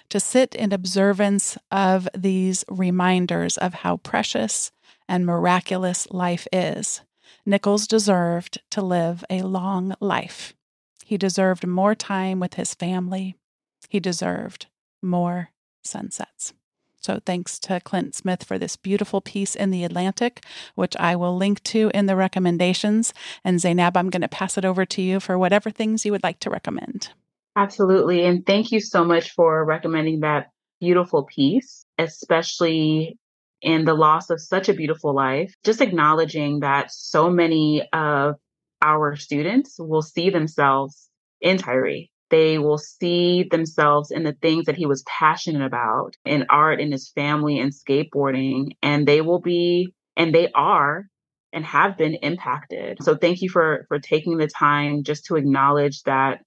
[0.09, 4.73] to sit in observance of these reminders of how precious
[5.09, 7.03] and miraculous life is.
[7.47, 10.55] Nichols deserved to live a long life.
[11.05, 13.37] He deserved more time with his family.
[13.89, 14.67] He deserved
[15.03, 15.51] more
[15.83, 16.55] sunsets.
[17.05, 20.43] So thanks to Clint Smith for this beautiful piece in the Atlantic,
[20.75, 23.13] which I will link to in the recommendations.
[23.45, 26.23] And Zainab, I'm going to pass it over to you for whatever things you would
[26.23, 27.11] like to recommend.
[27.57, 28.25] Absolutely.
[28.25, 33.19] And thank you so much for recommending that beautiful piece, especially
[33.61, 35.55] in the loss of such a beautiful life.
[35.63, 38.37] Just acknowledging that so many of
[38.81, 41.11] our students will see themselves
[41.43, 46.47] in Tyre they will see themselves in the things that he was passionate about in
[46.49, 48.73] art, in his family, and skateboarding.
[48.83, 51.07] And they will be, and they are
[51.53, 52.99] and have been impacted.
[53.03, 56.41] So thank you for for taking the time just to acknowledge that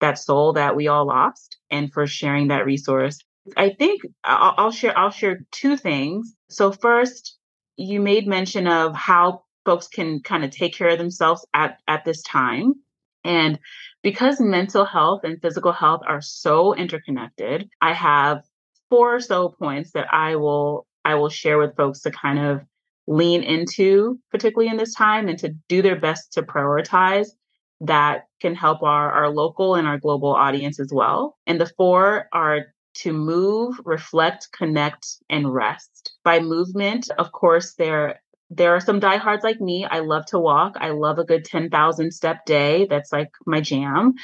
[0.00, 3.18] that soul that we all lost and for sharing that resource.
[3.56, 6.34] I think I'll, I'll share I'll share two things.
[6.48, 7.36] So first,
[7.76, 12.04] you made mention of how folks can kind of take care of themselves at at
[12.04, 12.74] this time.
[13.22, 13.58] And
[14.04, 18.42] because mental health and physical health are so interconnected, I have
[18.90, 22.60] four or so points that I will I will share with folks to kind of
[23.06, 27.28] lean into, particularly in this time, and to do their best to prioritize
[27.80, 31.36] that can help our, our local and our global audience as well.
[31.46, 36.14] And the four are to move, reflect, connect, and rest.
[36.24, 38.20] By movement, of course, there
[38.50, 39.86] there are some diehards like me.
[39.88, 40.74] I love to walk.
[40.76, 42.86] I love a good 10,000 step day.
[42.88, 44.14] That's like my jam.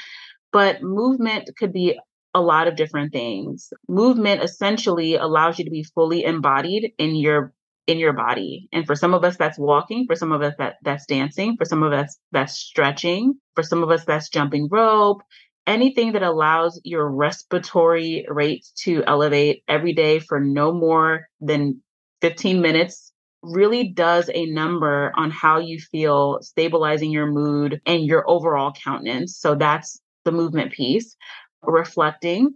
[0.51, 1.99] But movement could be
[2.33, 3.71] a lot of different things.
[3.87, 7.53] Movement essentially allows you to be fully embodied in your
[7.87, 8.69] in your body.
[8.71, 11.65] And for some of us that's walking, for some of us that that's dancing, for
[11.65, 15.21] some of us that's stretching, for some of us that's jumping rope,
[15.67, 21.81] anything that allows your respiratory rate to elevate every day for no more than
[22.21, 23.10] 15 minutes
[23.41, 29.37] really does a number on how you feel, stabilizing your mood and your overall countenance.
[29.37, 31.15] So that's the movement piece.
[31.63, 32.55] Reflecting,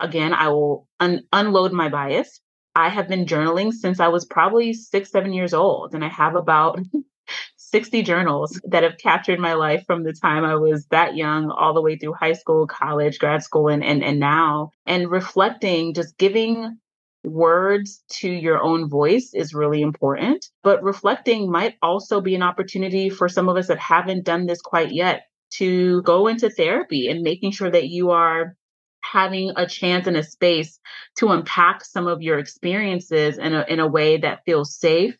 [0.00, 2.40] again, I will un- unload my bias.
[2.74, 6.34] I have been journaling since I was probably six, seven years old, and I have
[6.34, 7.00] about mm-hmm.
[7.56, 11.74] 60 journals that have captured my life from the time I was that young all
[11.74, 14.70] the way through high school, college, grad school, and, and, and now.
[14.86, 16.78] And reflecting, just giving
[17.24, 20.46] words to your own voice is really important.
[20.62, 24.60] But reflecting might also be an opportunity for some of us that haven't done this
[24.60, 28.56] quite yet to go into therapy and making sure that you are
[29.04, 30.78] having a chance and a space
[31.18, 35.14] to unpack some of your experiences in a, in a way that feels safe,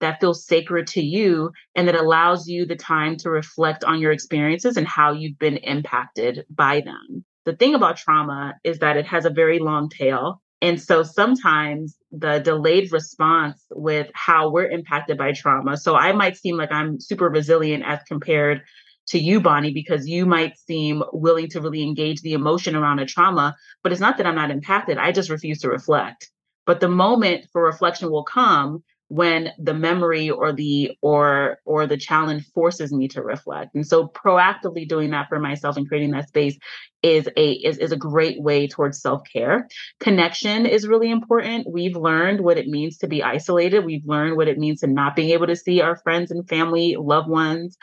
[0.00, 4.12] that feels sacred to you, and that allows you the time to reflect on your
[4.12, 7.24] experiences and how you've been impacted by them.
[7.44, 10.42] The thing about trauma is that it has a very long tail.
[10.60, 15.76] And so sometimes the delayed response with how we're impacted by trauma.
[15.76, 18.62] So I might seem like I'm super resilient as compared
[19.08, 23.06] to you, Bonnie, because you might seem willing to really engage the emotion around a
[23.06, 23.56] trauma.
[23.82, 26.28] But it's not that I'm not impacted, I just refuse to reflect.
[26.66, 31.96] But the moment for reflection will come when the memory or the or or the
[31.96, 33.74] challenge forces me to reflect.
[33.74, 36.58] And so proactively doing that for myself and creating that space
[37.02, 39.66] is a is, is a great way towards self-care.
[39.98, 41.70] Connection is really important.
[41.70, 43.84] We've learned what it means to be isolated.
[43.84, 46.96] We've learned what it means to not being able to see our friends and family
[46.98, 47.78] loved ones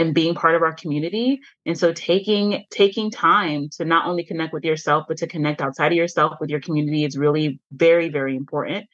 [0.00, 1.40] and being part of our community.
[1.66, 5.92] And so taking taking time to not only connect with yourself but to connect outside
[5.92, 8.86] of yourself with your community is really very very important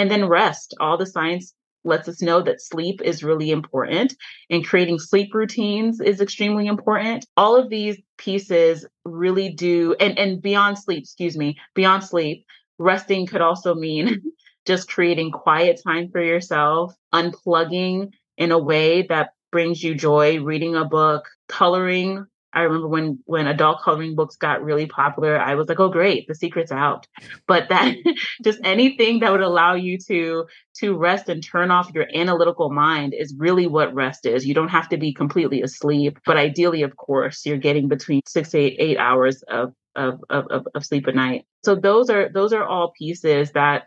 [0.00, 4.14] and then rest all the science lets us know that sleep is really important
[4.50, 10.42] and creating sleep routines is extremely important all of these pieces really do and and
[10.42, 12.44] beyond sleep excuse me beyond sleep
[12.78, 14.20] resting could also mean
[14.66, 20.76] just creating quiet time for yourself unplugging in a way that brings you joy, reading
[20.76, 22.26] a book, coloring.
[22.52, 26.26] I remember when when adult coloring books got really popular, I was like, "Oh, great,
[26.26, 27.06] the secret's out."
[27.46, 27.94] But that
[28.44, 30.46] just anything that would allow you to
[30.78, 34.46] to rest and turn off your analytical mind is really what rest is.
[34.46, 38.50] You don't have to be completely asleep, but ideally, of course, you're getting between six
[38.50, 41.44] to eight, eight hours of, of of of sleep a night.
[41.64, 43.84] So those are those are all pieces that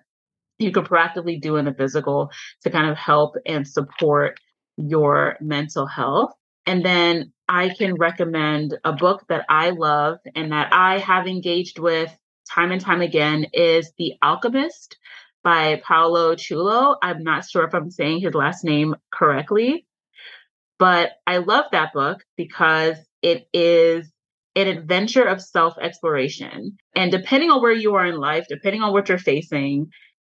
[0.59, 2.31] you can proactively do in the physical
[2.63, 4.39] to kind of help and support
[4.77, 6.33] your mental health.
[6.65, 11.79] And then I can recommend a book that I love and that I have engaged
[11.79, 12.15] with
[12.49, 14.97] time and time again is The Alchemist
[15.43, 16.95] by Paulo Coelho.
[17.01, 19.85] I'm not sure if I'm saying his last name correctly,
[20.79, 24.09] but I love that book because it is
[24.55, 26.77] an adventure of self exploration.
[26.95, 29.87] And depending on where you are in life, depending on what you're facing,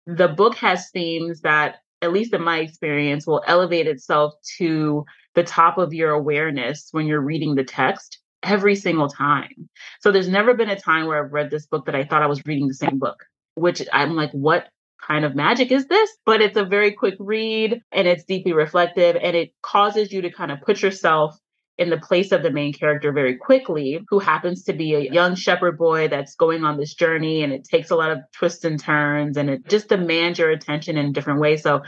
[0.06, 5.44] the book has themes that at least in my experience, will elevate itself to the
[5.44, 9.68] top of your awareness when you're reading the text every single time.
[10.00, 12.26] So there's never been a time where I've read this book that I thought I
[12.26, 13.24] was reading the same book,
[13.54, 14.68] which I'm like, what
[15.06, 16.10] kind of magic is this?
[16.24, 20.30] But it's a very quick read and it's deeply reflective and it causes you to
[20.30, 21.36] kind of put yourself
[21.82, 25.34] in the place of the main character very quickly, who happens to be a young
[25.34, 27.42] shepherd boy that's going on this journey.
[27.42, 30.96] And it takes a lot of twists and turns and it just demands your attention
[30.96, 31.62] in different ways.
[31.62, 31.82] So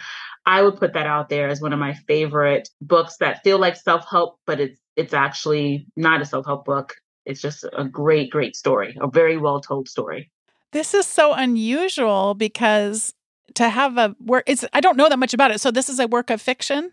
[0.46, 3.76] I would put that out there as one of my favorite books that feel like
[3.76, 6.94] self-help, but it's it's actually not a self-help book.
[7.26, 10.30] It's just a great, great story, a very well told story.
[10.72, 13.14] This is so unusual because
[13.54, 15.60] to have a work it's I don't know that much about it.
[15.60, 16.90] So this is a work of fiction?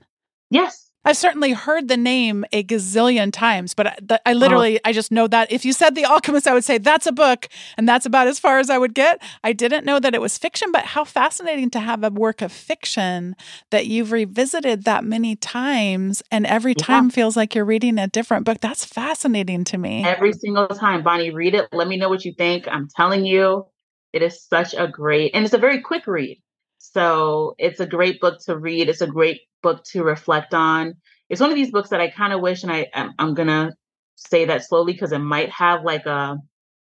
[0.50, 0.91] Yes.
[1.04, 4.82] I've certainly heard the name a gazillion times, but I, I literally, oh.
[4.86, 7.48] I just know that if you said The Alchemist, I would say that's a book,
[7.78, 9.22] and that's about as far as I would get.
[9.44, 12.52] I didn't know that it was fiction, but how fascinating to have a work of
[12.52, 13.36] fiction
[13.72, 16.86] that you've revisited that many times, and every yeah.
[16.86, 18.60] time feels like you're reading a different book.
[18.62, 20.06] That's fascinating to me.
[20.06, 21.68] Every single time, Bonnie, read it.
[21.72, 22.68] Let me know what you think.
[22.68, 23.66] I'm telling you,
[24.14, 26.42] it is such a great, and it's a very quick read.
[26.82, 28.90] So it's a great book to read.
[28.90, 30.96] It's a great book to reflect on.
[31.30, 33.76] It's one of these books that I kind of wish, and I I'm, I'm gonna
[34.16, 36.38] say that slowly because it might have like a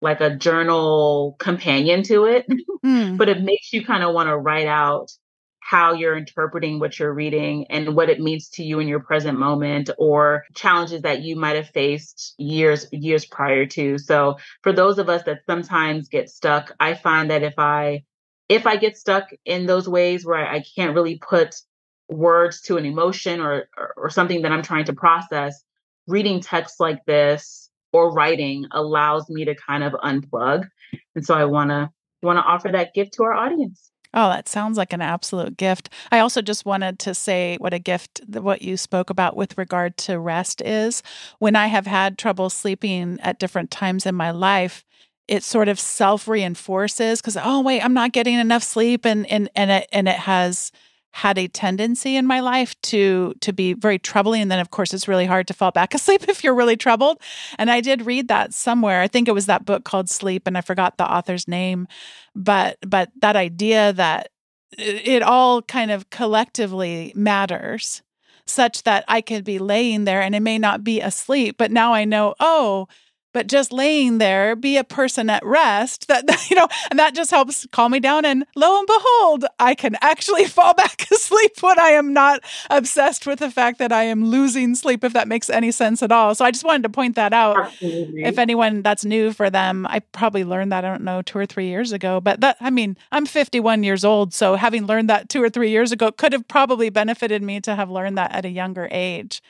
[0.01, 2.45] like a journal companion to it,
[2.85, 3.17] mm.
[3.17, 5.09] but it makes you kind of want to write out
[5.59, 9.37] how you're interpreting what you're reading and what it means to you in your present
[9.37, 14.97] moment or challenges that you might have faced years years prior to so for those
[14.97, 18.01] of us that sometimes get stuck i find that if i
[18.49, 21.55] if i get stuck in those ways where i, can't really put
[22.09, 25.63] words to an emotion or, or, or something that I'm trying to process,
[26.07, 30.67] reading text like this or writing allows me to kind of unplug.
[31.15, 31.89] And so I want to
[32.21, 33.91] want to offer that gift to our audience.
[34.13, 35.89] Oh, that sounds like an absolute gift.
[36.11, 39.97] I also just wanted to say what a gift what you spoke about with regard
[39.97, 41.03] to rest is.
[41.37, 44.83] When I have had trouble sleeping at different times in my life,
[45.29, 49.49] it sort of self reinforces because oh wait, I'm not getting enough sleep, and and
[49.55, 50.71] and it and it has
[51.11, 54.93] had a tendency in my life to to be very troubling and then of course
[54.93, 57.19] it's really hard to fall back asleep if you're really troubled.
[57.57, 59.01] And i did read that somewhere.
[59.01, 61.87] I think it was that book called sleep and i forgot the author's name
[62.35, 64.29] but but that idea that
[64.77, 68.03] it all kind of collectively matters
[68.45, 71.93] such that i could be laying there and it may not be asleep but now
[71.93, 72.87] i know oh
[73.33, 77.31] but just laying there be a person at rest that you know and that just
[77.31, 78.25] helps calm me down.
[78.25, 83.25] And lo and behold i can actually fall back asleep when i am not obsessed
[83.25, 86.35] with the fact that i am losing sleep if that makes any sense at all.
[86.35, 87.57] So i just wanted to point that out.
[87.57, 88.23] Absolutely.
[88.23, 91.45] if anyone that's new for them i probably learned that i don't know two or
[91.45, 95.29] three years ago but that i mean i'm 51 years old so having learned that
[95.29, 98.45] two or three years ago could have probably benefited me to have learned that at
[98.45, 99.41] a younger age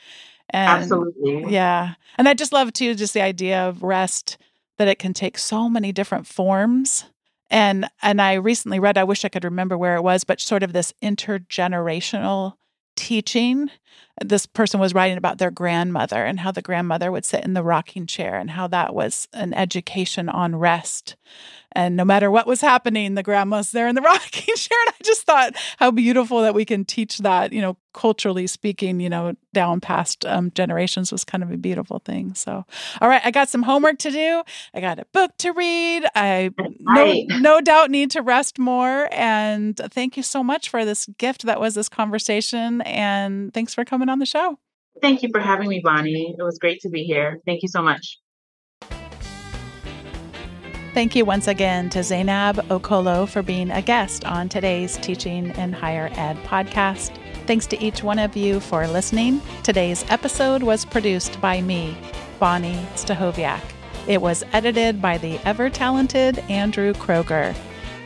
[0.50, 1.52] and, Absolutely.
[1.52, 1.94] Yeah.
[2.18, 4.38] And I just love too just the idea of rest
[4.78, 7.04] that it can take so many different forms.
[7.50, 10.62] And and I recently read, I wish I could remember where it was, but sort
[10.62, 12.54] of this intergenerational
[12.96, 13.70] teaching.
[14.20, 17.62] This person was writing about their grandmother and how the grandmother would sit in the
[17.62, 21.16] rocking chair and how that was an education on rest
[21.72, 24.78] and no matter what was happening, the grandma's there in the rocking chair.
[24.86, 29.00] And I just thought how beautiful that we can teach that, you know, culturally speaking,
[29.00, 32.34] you know, down past um, generations was kind of a beautiful thing.
[32.34, 32.64] So,
[33.00, 34.42] all right, I got some homework to do.
[34.74, 36.04] I got a book to read.
[36.14, 36.50] I
[36.86, 37.26] right.
[37.28, 39.08] no, no doubt need to rest more.
[39.12, 42.80] And thank you so much for this gift that was this conversation.
[42.82, 44.58] And thanks for coming on the show.
[45.00, 46.34] Thank you for having me, Bonnie.
[46.38, 47.40] It was great to be here.
[47.46, 48.18] Thank you so much.
[50.92, 55.72] Thank you once again to Zainab Okolo for being a guest on today's Teaching in
[55.72, 57.16] Higher Ed podcast.
[57.46, 59.40] Thanks to each one of you for listening.
[59.62, 61.96] Today's episode was produced by me,
[62.40, 63.62] Bonnie Stachowiak.
[64.08, 67.54] It was edited by the ever talented Andrew Kroger.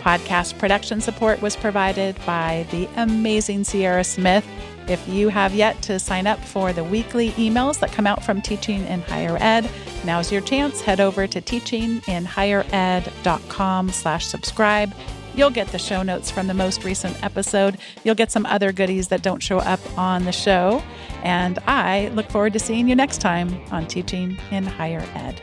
[0.00, 4.46] Podcast production support was provided by the amazing Sierra Smith
[4.88, 8.40] if you have yet to sign up for the weekly emails that come out from
[8.42, 9.68] Teaching in Higher Ed,
[10.04, 10.80] now's your chance.
[10.80, 14.94] Head over to teachinginhighered.com slash subscribe.
[15.34, 17.78] You'll get the show notes from the most recent episode.
[18.04, 20.82] You'll get some other goodies that don't show up on the show.
[21.22, 25.40] And I look forward to seeing you next time on Teaching in Higher Ed.